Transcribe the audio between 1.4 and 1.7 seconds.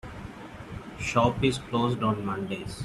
is